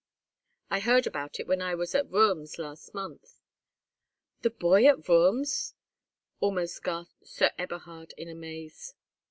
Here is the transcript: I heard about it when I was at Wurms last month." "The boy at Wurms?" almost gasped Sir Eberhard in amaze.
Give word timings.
I 0.71 0.79
heard 0.79 1.05
about 1.05 1.39
it 1.39 1.45
when 1.45 1.61
I 1.61 1.75
was 1.75 1.93
at 1.93 2.09
Wurms 2.09 2.57
last 2.57 2.95
month." 2.95 3.39
"The 4.41 4.49
boy 4.49 4.87
at 4.87 5.01
Wurms?" 5.03 5.73
almost 6.39 6.81
gasped 6.83 7.27
Sir 7.27 7.51
Eberhard 7.59 8.15
in 8.17 8.27
amaze. 8.27 8.95